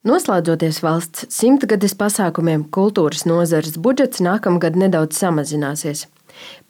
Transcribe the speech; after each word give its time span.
Noslēdzoties 0.00 0.78
valsts 0.80 1.26
simtgades 1.28 1.92
pasākumiem, 1.92 2.62
kultūras 2.72 3.26
nozares 3.28 3.74
budžets 3.76 4.22
nākamgad 4.24 4.78
nedaudz 4.80 5.18
samazināsies. 5.20 6.06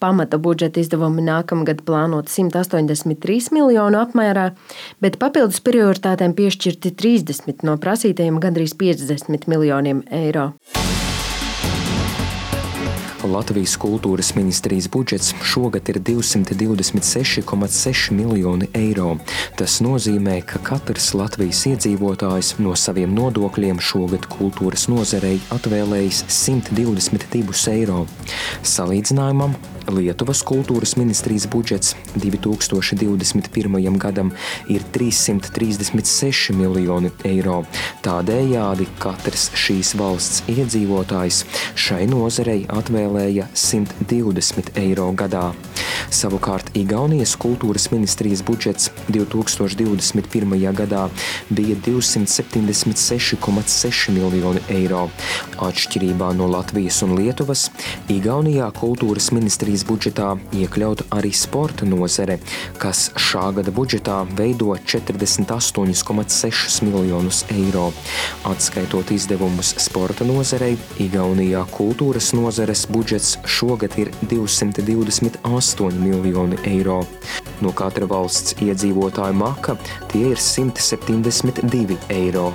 Pamata 0.03 0.41
budžeta 0.43 0.83
izdevumi 0.83 1.23
nākamgad 1.23 1.85
plānot 1.87 2.27
183 2.27 3.55
miljonu 3.55 4.03
apmērā, 4.03 4.49
bet 4.99 5.21
papildus 5.23 5.63
prioritātēm 5.63 6.35
piešķirti 6.35 6.97
30 6.99 7.63
no 7.71 7.79
prasītajiem 7.79 8.43
gandrīz 8.43 8.75
50 8.83 9.47
miljoniem 9.47 10.03
eiro. 10.11 10.51
Latvijas 13.25 13.77
kultūras 13.77 14.35
ministrijas 14.37 14.89
budžets 14.89 15.35
šogad 15.45 15.89
ir 15.93 15.99
226,6 16.01 18.13
miljoni 18.17 18.69
eiro. 18.75 19.17
Tas 19.59 19.81
nozīmē, 19.85 20.43
ka 20.49 20.59
katrs 20.65 21.15
Latvijas 21.19 21.67
iedzīvotājs 21.69 22.55
no 22.65 22.73
saviem 22.79 23.15
nodokļiem 23.17 23.81
šogad 23.81 24.27
kultūras 24.33 24.89
nozarei 24.89 25.41
atvēlējis 25.53 26.25
122 26.31 27.73
eiro. 27.75 28.07
Salīdzinājumam 28.65 29.55
Lietuvas 29.89 30.43
kultūras 30.45 30.97
ministrijas 31.01 31.47
budžets 31.51 31.95
2021. 32.17 33.99
gadam 33.99 34.33
ir 34.69 34.85
336 34.93 36.53
miljoni 36.57 37.11
eiro. 37.25 37.63
Tādējādi 38.05 38.89
katrs 39.01 39.49
šīs 39.57 39.95
valsts 40.01 40.45
iedzīvotājs 40.51 41.45
šai 41.79 42.05
nozarei 42.11 42.65
atvēlēja 42.69 43.49
120 43.55 44.77
eiro 44.85 45.13
gadā. 45.17 45.51
Savukārt 46.11 46.73
Igaunijas 46.75 47.37
kultūras 47.39 47.93
ministrijas 47.93 48.43
budžets 48.47 48.91
2021. 49.09 50.73
gadā 50.75 51.09
bija 51.51 51.77
276,6 51.87 54.11
miljoni 54.15 54.61
eiro. 54.75 55.09
Atšķirībā 55.61 56.35
no 56.39 56.47
Latvijas 56.51 57.03
un 57.07 57.11
Lietuvas, 57.19 57.71
Igaunijā 58.11 58.71
kultūras 58.75 59.33
ministrijas 59.35 59.70
budžetā 59.87 60.33
iekļauta 60.57 61.05
arī 61.17 61.31
sporta 61.37 61.85
nozare, 61.89 62.39
kas 62.81 63.11
šā 63.19 63.51
gada 63.57 63.71
budžetā 63.75 64.17
veido 64.39 64.69
48,6 64.75 66.83
miljonus 66.87 67.45
eiro. 67.55 67.87
Atskaitot 68.51 69.11
izdevumus 69.15 69.75
sporta 69.83 70.25
nozarei, 70.29 70.75
Igaunijā 71.01 71.63
kultūras 71.75 72.33
nozares 72.37 72.83
budžets 72.91 73.31
šogad 73.45 73.93
ir 74.01 74.09
228 74.27 76.03
miljoni 76.03 76.57
eiro. 76.65 77.01
No 77.61 77.73
katra 77.77 78.07
valsts 78.11 78.55
iedzīvotāja 78.65 79.35
maka 79.37 79.77
tie 80.11 80.25
ir 80.35 80.39
172 80.51 81.99
eiro. 82.11 82.47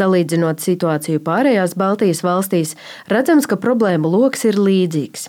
Salīdzinot 0.00 0.62
situāciju 0.64 1.20
pārējās 1.26 1.74
Baltijas 1.76 2.22
valstīs, 2.24 2.70
redzams, 3.12 3.44
ka 3.50 3.58
problēmu 3.60 4.08
lokus 4.08 4.46
ir 4.48 4.56
līdzīgs. 4.56 5.26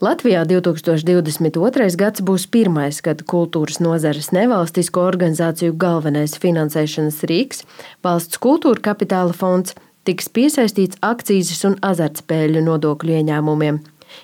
Latvijā 0.00 0.46
2022. 0.48 1.88
gads 2.00 2.22
būs 2.24 2.46
pirmais, 2.48 3.02
kad 3.04 3.20
kultūras 3.28 3.76
nozares 3.84 4.30
nevalstisko 4.32 5.04
organizāciju 5.04 5.76
galvenais 5.76 6.38
finansēšanas 6.40 7.20
rīks, 7.28 7.66
valsts 8.06 8.40
kultūra 8.40 8.80
kapitāla 8.88 9.36
fonds, 9.36 9.76
tiks 10.08 10.30
piesaistīts 10.32 10.96
akcijas 11.04 11.60
un 11.68 11.76
azartspēļu 11.84 12.62
nodokļu 12.70 13.18
ieņēmumiem. 13.18 13.82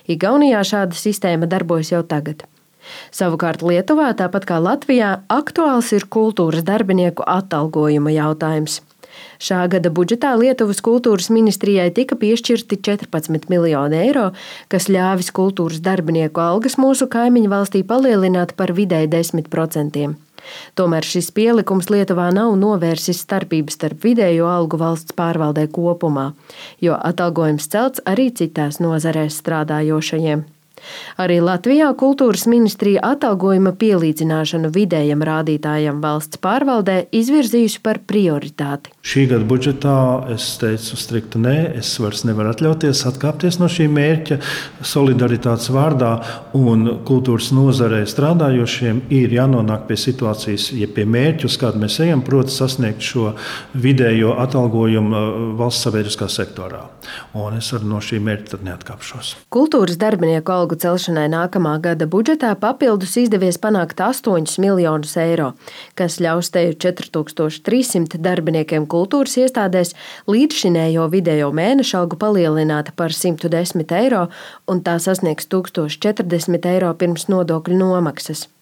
Igaunijā 0.09 0.63
šāda 0.65 0.97
sistēma 0.97 1.49
darbojas 1.51 1.93
jau 1.93 2.01
tagad. 2.07 2.47
Savukārt 3.13 3.61
Lietuvā, 3.63 4.09
tāpat 4.17 4.47
kā 4.49 4.57
Latvijā, 4.63 5.19
aktuāls 5.31 5.93
ir 5.95 6.07
kultūras 6.11 6.65
darbinieku 6.67 7.23
atalgojuma 7.29 8.15
jautājums. 8.15 8.81
Šā 9.43 9.61
gada 9.71 9.91
budžetā 9.93 10.33
Lietuvas 10.39 10.81
kultūras 10.85 11.29
ministrijai 11.33 11.89
tika 11.95 12.17
piešķirti 12.19 12.79
14 12.85 13.49
miljoni 13.51 13.99
eiro, 14.05 14.29
kas 14.71 14.89
ļāvis 14.91 15.33
kultūras 15.35 15.81
darbinieku 15.83 16.43
algas 16.43 16.79
mūsu 16.81 17.09
kaimiņu 17.11 17.51
valstī 17.51 17.83
palielināt 17.87 18.55
par 18.59 18.75
vidēji 18.77 19.11
10%. 19.15 20.13
Tomēr 20.75 21.07
šis 21.07 21.29
pielikums 21.35 21.89
Lietuvā 21.93 22.29
nav 22.35 22.55
novērsis 22.59 23.21
starpības 23.23 23.77
starp 23.79 24.03
vidējo 24.07 24.49
algu 24.51 24.79
valsts 24.81 25.15
pārvaldē 25.17 25.69
kopumā, 25.71 26.31
jo 26.83 26.97
atalgojums 27.11 27.69
celts 27.71 28.03
arī 28.09 28.29
citās 28.35 28.81
nozarēs 28.83 29.39
strādājošajiem. 29.43 30.43
Arī 31.21 31.39
Latvijā 31.43 31.89
kultūras 31.99 32.45
ministrija 32.49 33.03
atalgojuma 33.13 33.73
pielīdzināšanu 33.79 34.71
vidējam 34.73 35.23
rādītājam 35.25 36.01
valsts 36.03 36.41
pārvaldē 36.43 37.03
izvirzījusi 37.13 37.81
par 37.83 38.01
prioritāti. 38.07 38.93
Šī 39.03 39.25
gada 39.31 39.47
budžetā 39.47 39.97
es 40.33 40.47
teicu 40.61 40.97
strikti 40.99 41.41
nē, 41.43 41.55
es 41.79 41.91
vairs 42.01 42.23
nevaru 42.27 42.53
atļauties 42.53 43.03
atkāpties 43.09 43.59
no 43.61 43.69
šī 43.71 43.87
mērķa 43.91 44.39
solidaritātes 44.85 45.69
vārdā, 45.73 46.13
un 46.57 46.85
kultūras 47.07 47.51
nozarē 47.55 48.03
strādājošiem 48.09 49.03
ir 49.13 49.33
jānonāk 49.37 49.87
pie 49.89 49.97
situācijas, 49.99 50.69
ja 50.77 50.87
pie 50.91 51.05
mērķa, 51.09 51.49
uz 51.49 51.57
kādu 51.61 51.83
mēs 51.83 51.99
ejam, 52.03 52.23
proti, 52.25 52.53
sasniegt 52.55 53.03
šo 53.03 53.33
vidējo 53.73 54.35
atalgojumu 54.43 55.13
uh, 55.13 55.41
valsts 55.59 55.87
sabiedriskā 55.87 56.29
sektorā. 56.31 56.85
Un 57.37 57.57
es 57.59 57.69
arī 57.75 57.89
no 57.89 57.99
šī 58.03 58.19
mērķa 58.23 58.61
neatkāpšos. 58.63 59.33
Kultūras 59.53 59.99
darbinieku 60.01 60.53
algu 60.55 60.72
celšanai 60.79 61.25
nākamā 61.33 61.73
gada 61.83 62.07
budžetā 62.09 62.53
papildus 62.59 63.17
izdevies 63.21 63.59
panākt 63.61 64.01
8 64.03 64.55
miljonus 64.63 65.17
eiro, 65.19 65.51
kas 65.99 66.19
ļaus 66.23 66.53
teju 66.53 66.77
4300 66.85 68.21
darbiniekiem 68.23 68.87
kultūras 68.87 69.35
iestādēs 69.41 69.95
līdzšinējo 70.29 71.09
vidējo 71.13 71.51
mēneša 71.55 72.03
algu 72.03 72.19
palielināt 72.21 72.93
par 72.95 73.15
110 73.15 73.97
eiro, 73.99 74.27
un 74.69 74.83
tā 74.85 74.99
sasniegs 75.01 75.49
1040 75.51 76.73
eiro 76.73 76.93
pirms 76.95 77.29
nodokļu 77.33 77.79
nomaksas. 77.81 78.52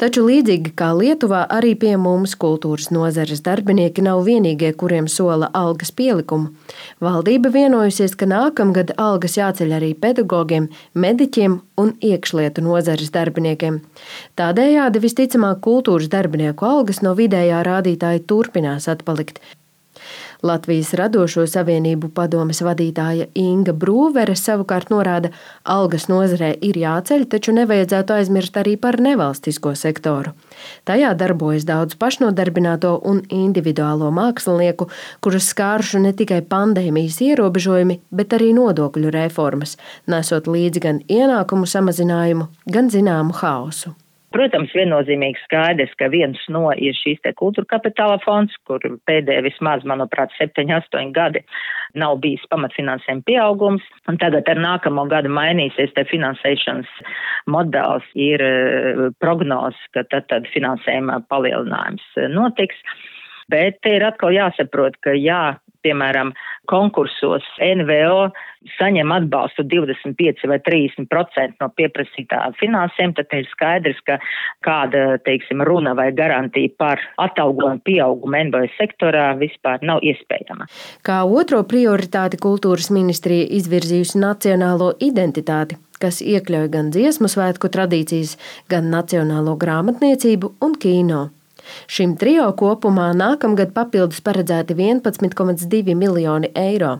Taču 0.00 0.24
līdzīgi 0.26 0.72
kā 0.78 0.88
Lietuvā, 0.96 1.44
arī 1.52 1.74
pie 1.78 1.92
mums 2.00 2.34
kultūras 2.40 2.90
nozares 2.94 3.42
darbinieki 3.46 4.02
nav 4.02 4.24
vienīgie, 4.26 4.72
kuriem 4.78 5.06
sola 5.06 5.50
algas 5.54 5.92
pielikumu. 5.94 6.50
Valdība 7.04 7.52
vienojusies, 7.54 8.16
ka 8.18 8.26
nākamgad 8.26 8.94
algas 8.98 9.38
jāceļ 9.38 9.76
arī 9.78 9.92
pedagogiem, 9.94 10.68
mediķiem 10.94 11.58
un 11.78 11.94
iekšlietu 12.02 12.66
nozares 12.66 13.14
darbiniekiem. 13.14 13.80
Tādējādi 14.40 15.06
visticamāk 15.06 15.62
kultūras 15.64 16.10
darbinieku 16.12 16.66
algas 16.66 17.02
no 17.06 17.14
vidējā 17.18 17.62
rādītāja 17.68 18.24
turpinās 18.26 18.90
atpalikt. 18.90 19.38
Latvijas 20.42 20.88
radošo 20.98 21.44
savienību 21.46 22.08
padomes 22.16 22.58
vadītāja 22.66 23.28
Inga 23.38 23.70
Brūvere 23.78 24.34
savukārt 24.34 24.90
norāda, 24.90 25.30
algas 25.62 26.08
nozarē 26.10 26.48
ir 26.66 26.80
jāceļ, 26.82 27.28
taču 27.30 27.54
nevajadzētu 27.54 28.16
aizmirst 28.16 28.58
arī 28.58 28.74
par 28.82 28.98
nevalstisko 28.98 29.76
sektoru. 29.78 30.34
Tajā 30.88 31.14
darbojas 31.14 31.62
daudz 31.68 31.94
pašnodarbināto 31.94 32.96
un 33.06 33.22
individuālo 33.30 34.10
mākslinieku, 34.18 34.90
kurus 35.22 35.52
skāruši 35.54 36.02
ne 36.02 36.14
tikai 36.18 36.42
pandēmijas 36.42 37.22
ierobežojumi, 37.22 38.00
bet 38.10 38.34
arī 38.34 38.50
nodokļu 38.58 39.14
reformas, 39.14 39.78
nesot 40.10 40.50
līdzi 40.50 40.86
gan 40.88 41.02
ienākumu 41.06 41.70
samazinājumu, 41.70 42.50
gan 42.66 42.90
zināmu 42.90 43.38
haosu. 43.38 43.94
Protams, 44.32 44.72
viennozīmīgi 44.76 45.40
skaidrs, 45.44 45.92
ka 46.00 46.08
viens 46.12 46.40
no 46.52 46.70
ir 46.72 46.96
šīs 46.96 47.20
te 47.24 47.32
kultūra 47.38 47.68
kapitāla 47.74 48.18
fonds, 48.24 48.54
kur 48.68 48.82
pēdējie 49.08 49.44
vismaz, 49.48 49.84
manuprāt, 49.88 50.32
7-8 50.38 51.12
gadi 51.16 51.42
nav 51.98 52.18
bijis 52.24 52.44
pamatfinansējuma 52.52 53.26
pieaugums, 53.28 53.86
un 54.08 54.18
tagad 54.22 54.48
ar 54.48 54.60
nākamo 54.60 55.06
gadu 55.10 55.32
mainīsies 55.32 55.94
te 55.96 56.06
finansēšanas 56.08 56.90
modelis, 57.52 58.08
ir 58.16 58.44
eh, 58.46 59.02
prognoz, 59.22 59.78
ka 59.96 60.06
tad, 60.10 60.28
tad 60.32 60.48
finansējuma 60.54 61.22
palielinājums 61.32 62.06
notiks. 62.32 62.78
Bet 63.52 63.80
te 63.84 63.96
ir 63.98 64.04
atkal 64.06 64.32
jāsaprot, 64.32 64.96
ka 65.04 65.12
jā, 65.18 65.58
piemēram, 65.84 66.32
konkursos 66.70 67.46
NVO 67.62 68.30
saņem 68.78 69.10
atbalstu 69.14 69.64
25 69.66 70.46
vai 70.50 70.58
30% 70.62 71.58
no 71.60 71.68
pieprasītā 71.76 72.40
finansēm, 72.60 73.14
tad 73.18 73.34
ir 73.34 73.48
skaidrs, 73.50 73.98
ka 74.06 74.18
kāda, 74.66 75.18
teiksim, 75.26 75.64
runa 75.66 75.96
vai 75.98 76.10
garantija 76.14 76.70
par 76.78 77.02
atalgojumu 77.22 77.82
pieaugumu 77.86 78.44
NVO 78.48 78.64
sektorā 78.78 79.32
vispār 79.40 79.82
nav 79.82 80.02
iespējama. 80.06 80.68
Kā 81.06 81.22
otro 81.26 81.62
prioritāti 81.68 82.40
kultūras 82.42 82.92
ministrija 82.94 83.48
izvirzījusi 83.58 84.22
nacionālo 84.22 84.92
identitāti 85.02 85.80
kas 86.02 86.18
iekļauj 86.18 86.70
gan 86.72 86.90
dziesmu 86.90 87.30
svētku 87.30 87.70
tradīcijas, 87.70 88.34
gan 88.72 88.90
nacionālo 88.90 89.54
grāmatniecību 89.60 90.56
un 90.66 90.74
kino. 90.82 91.28
Šim 91.86 92.16
trio 92.20 92.48
kopumā 92.58 93.10
nākamgad 93.16 93.72
papildus 93.76 94.22
paredzēti 94.24 94.76
11,2 94.78 95.96
miljoni 95.98 96.52
eiro. 96.54 96.98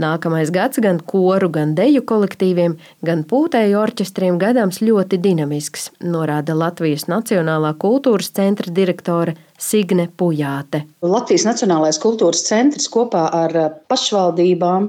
Nākamais 0.00 0.52
gads 0.54 0.80
gan 0.80 1.00
koru, 1.12 1.50
gan 1.52 1.74
deju 1.78 2.04
kolektīviem, 2.08 2.78
gan 3.04 3.24
pūtēju 3.28 3.80
orķestriem 3.82 4.38
gadams 4.40 4.80
ļoti 4.84 5.18
dinamisks, 5.24 5.90
norāda 6.00 6.56
Latvijas 6.56 7.08
Nacionālā 7.10 7.74
kultūras 7.82 8.30
centra 8.38 8.72
direktore 8.72 9.36
Signe 9.58 10.06
Pujāte. 10.14 10.84
Latvijas 11.02 11.42
Nacionālais 11.48 11.98
kultūras 11.98 12.44
centrs 12.46 12.86
kopā 12.94 13.24
ar 13.34 13.54
pašvaldībām, 13.90 14.84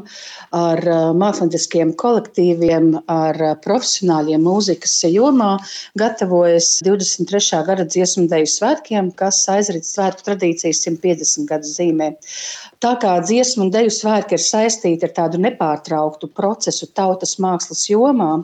ar 0.54 0.82
mākslinieckiem 1.18 1.96
kolektīviem, 1.98 2.92
ar 3.10 3.40
profesionāļiem 3.64 4.44
mūzikas 4.46 4.94
jomā 5.10 5.56
gatavojas 5.98 6.76
23. 6.86 7.64
gada 7.66 7.86
dziesmu 7.90 8.28
deju 8.30 8.52
svētkiem, 8.54 9.10
kas 9.18 9.42
aizrit 9.50 9.90
svētku 9.90 10.28
tradīcijas 10.28 10.84
150 10.86 11.50
gadu 11.50 11.70
zīmē. 11.70 12.12
Tā 12.80 12.94
kā 13.02 13.16
dziesmu 13.26 13.66
un 13.66 13.74
deju 13.74 13.96
svētki 13.96 14.38
ir 14.38 14.44
saistīti 14.44 15.10
ar 15.10 15.16
tādu 15.18 15.42
nepārtrauktu 15.42 16.30
procesu 16.30 16.92
tautas 16.94 17.40
mākslas 17.42 17.88
jomā, 17.90 18.36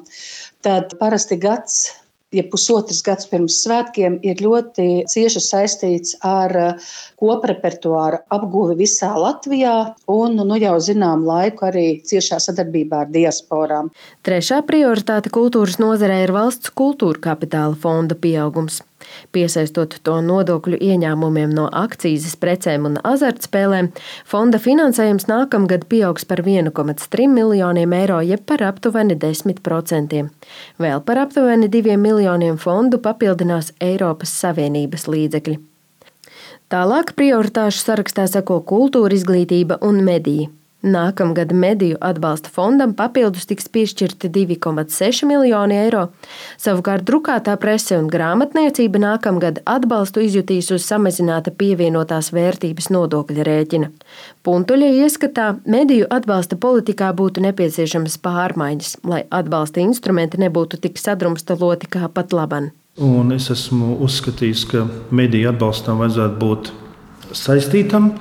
tad 0.65 0.97
parasti 0.97 1.37
gads 1.37 1.85
ja 2.35 2.45
pusotrs 2.51 3.01
gads 3.05 3.29
pirms 3.31 3.59
svētkiem 3.63 4.19
ir 4.27 4.41
ļoti 4.43 5.05
cieši 5.11 5.41
saistīts 5.43 6.15
ar 6.25 6.55
uh, 6.59 6.89
koprepertuāra 7.21 8.21
apguvi 8.35 8.77
visā 8.83 9.11
Latvijā 9.17 9.75
un 10.11 10.39
nu 10.41 10.59
jau 10.61 10.75
zinām 10.83 11.25
laiku 11.27 11.69
arī 11.69 11.85
ciešā 12.05 12.41
sadarbībā 12.47 13.05
ar 13.05 13.13
diasporām. 13.13 13.91
Trešā 14.25 14.61
prioritāte 14.67 15.31
kultūras 15.33 15.79
nozarē 15.81 16.23
ir 16.25 16.35
valsts 16.35 16.73
kultūra 16.75 17.21
kapitāla 17.31 17.77
fonda 17.79 18.17
pieaugums. 18.19 18.81
Piesaistot 19.35 19.97
to 20.05 20.15
nodokļu 20.25 20.79
ieņēmumiem 20.81 21.53
no 21.55 21.65
akcijas 21.83 22.35
precēm 22.41 22.87
un 22.89 22.97
azartspēlēm, 23.03 23.91
fonda 24.25 24.61
finansējums 24.61 25.27
nākamgad 25.31 25.87
pieaugs 25.91 26.27
par 26.29 26.43
1,3 26.45 27.29
miljoniem 27.31 27.93
eiro, 27.99 28.21
jeb 28.25 28.45
par 28.49 28.63
aptuveni 28.69 29.17
10%. 29.21 30.25
Vēl 30.81 31.05
par 31.05 31.23
aptuveni 31.25 31.71
2 31.71 31.95
miljoniem 32.01 32.59
fondu 32.61 32.99
papildinās 33.03 33.73
Eiropas 33.83 34.35
Savienības 34.41 35.09
līdzekļi. 35.11 35.57
Tālāk 36.73 37.13
prioritāšu 37.13 37.83
sarakstā 37.83 38.25
seko 38.29 38.63
kultūra, 38.65 39.13
izglītība 39.13 39.77
un 39.85 40.01
mediji. 40.05 40.49
Nākamgad 40.85 41.49
mediju 41.53 41.97
atbalsta 42.05 42.51
fondam 42.53 42.91
papildus 42.93 43.47
tiks 43.49 43.65
piešķirti 43.73 44.29
2,6 44.29 45.25
miljoni 45.25 45.79
eiro. 45.79 46.03
Savukārt 46.61 47.07
drukātā 47.07 47.55
prese 47.57 47.97
un 47.97 48.05
grāmatniecība 48.13 49.01
nākamgad 49.01 49.63
atbalstu 49.65 50.21
izjutīs 50.21 50.69
uz 50.75 50.85
samazināta 50.85 51.49
pievienotās 51.57 52.29
vērtības 52.35 52.91
nodokļa 52.93 53.47
rēķina. 53.47 53.89
Puntuļa 54.45 54.91
ieskatā 55.01 55.47
mediju 55.65 56.05
atbalsta 56.13 56.59
politikā 56.61 57.09
būtu 57.17 57.41
nepieciešamas 57.47 58.19
pārmaiņas, 58.21 58.91
lai 59.09 59.23
atbalsta 59.33 59.81
instrumenti 59.81 60.37
nebūtu 60.45 60.77
tik 60.85 61.01
sadrumstaloti 61.01 61.89
kā 61.97 62.11
pat 62.13 62.35
laban. 62.37 62.69
Un 63.01 63.33
es 63.33 63.49
esmu 63.49 63.97
uzskatījis, 64.05 64.67
ka 64.69 64.85
mediju 65.09 65.49
atbalstam 65.49 65.97
vajadzētu 66.03 66.37
būt 66.45 66.69
saistītam 67.35 68.13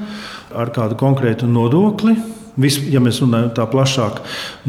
ar 0.55 0.73
kādu 0.75 0.97
konkrētu 0.99 1.47
nodokli, 1.51 2.17
Vis, 2.55 2.77
ja 2.87 3.01
mēs 3.03 3.19
runājam 3.19 3.49
tā 3.57 3.65
plašāk, 3.67 4.21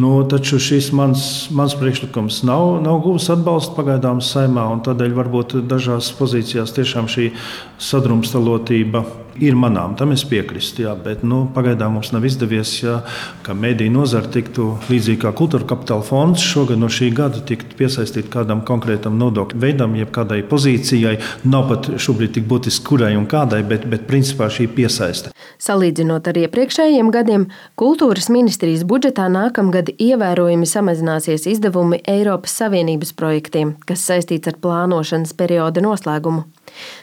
nu, 0.02 0.16
taču 0.30 0.58
šis 0.62 0.88
mans, 0.98 1.26
mans 1.54 1.76
priekšlikums 1.78 2.40
nav, 2.48 2.80
nav 2.82 2.98
guvis 3.04 3.30
atbalstu 3.30 3.76
pagaidām 3.78 4.24
saimā, 4.26 4.64
un 4.74 4.82
tādēļ 4.86 5.14
varbūt 5.20 5.60
dažās 5.70 6.10
pozīcijās 6.18 6.74
tiešām 6.74 7.12
šī 7.12 7.30
sadrumstalotība 7.78 9.04
ir 9.42 9.56
manām. 9.60 9.96
Tam 10.00 10.14
es 10.16 10.24
piekrītu, 10.28 10.88
bet 11.04 11.24
nu, 11.28 11.46
pagaidām 11.56 11.96
mums 11.98 12.12
nav 12.16 12.26
izdevies, 12.28 12.72
jā, 12.82 13.00
ka 13.46 13.56
mediju 13.58 13.94
nozara 13.94 14.30
tiktu 14.32 14.76
līdzīgi 14.90 15.22
kā 15.24 15.32
kultūra 15.36 15.68
kapitāla 15.68 16.06
fonds 16.06 16.44
šogad 16.46 16.80
no 16.80 16.90
šī 16.92 17.12
gada 17.16 17.42
tiktu 17.46 17.78
piesaistīta 17.80 18.32
kādam 18.38 18.64
konkrētam 18.68 19.18
nodokļu 19.20 19.62
veidam, 19.62 19.96
jeb 20.00 20.12
kādai 20.16 20.42
pozīcijai. 20.48 21.18
Nav 21.48 21.70
pat 21.72 21.92
šobrīd 22.02 22.36
tik 22.38 22.50
būtiski, 22.50 22.86
kurai 22.88 23.14
un 23.20 23.28
kādai, 23.30 23.62
bet, 23.68 23.88
bet 23.92 24.08
principā 24.10 24.50
šī 24.52 24.70
piesaiste. 24.76 25.34
Salīdzinot 25.62 26.28
ar 26.32 26.42
iepriekšējiem 26.46 27.12
gadiem, 27.14 27.48
kultūras 27.80 28.30
ministrijas 28.34 28.86
budžetā 28.88 29.28
nākamgad 29.32 29.92
ievērojami 29.96 30.68
samazināsies 30.70 31.48
izdevumi 31.56 32.02
Eiropas 32.08 32.56
Savienības 32.62 33.16
projektiem, 33.18 33.76
kas 33.88 34.06
saistīts 34.10 34.52
ar 34.52 34.60
plānošanas 34.62 35.36
perioda 35.38 35.84
noslēgumu. 35.86 36.46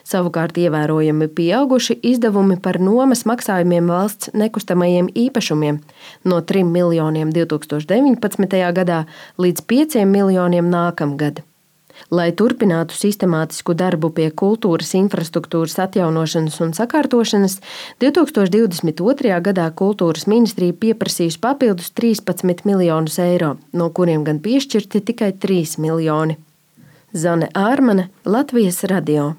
Savukārt 0.09 0.59
ievērojami 0.59 1.29
pieauguši 1.37 1.99
izdevumi 2.13 2.59
par 2.63 2.81
nomas 2.81 3.25
maksājumiem 3.29 3.89
valsts 3.93 4.33
nekustamajiem 4.35 5.13
īpašumiem 5.27 5.81
no 6.25 6.43
3 6.53 6.67
miljoniem 6.69 7.33
2019. 7.35 8.61
gadā 8.81 9.05
līdz 9.39 9.65
5 9.73 10.05
miljoniem 10.07 10.71
nākamgad. 10.71 11.43
Lai 12.13 12.31
turpinātu 12.37 12.97
sistemātisku 12.97 13.75
darbu 13.79 14.11
pie 14.17 14.29
kultūras 14.43 14.93
infrastruktūras 14.99 15.79
atjaunošanas 15.85 16.59
un 16.65 16.73
sakārtošanas, 16.77 17.59
2022. 18.03 19.37
gadā 19.49 19.69
kultūras 19.77 20.27
ministrija 20.31 20.77
pieprasījusi 20.85 21.41
papildus 21.43 21.93
13 21.99 22.67
miljonus 22.69 23.19
eiro, 23.23 23.57
no 23.73 23.91
kuriem 23.91 24.27
gan 24.29 24.43
piešķirti 24.45 25.05
tikai 25.13 25.33
3 25.47 25.79
miljoni. 25.85 26.39
Zane 27.13 27.49
Ārmane, 27.55 28.09
Latvijas 28.25 28.85
radio. 28.89 29.35